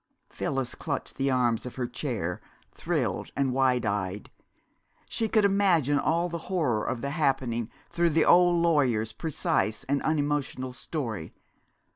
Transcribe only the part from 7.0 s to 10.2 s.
the happening through the old lawyer's precise and